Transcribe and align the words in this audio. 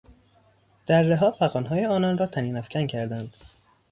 درهها 0.85 1.31
فغانهای 1.31 1.85
آنان 1.85 2.17
را 2.17 2.27
طنینافکن 2.27 2.87
کردند. 2.87 3.33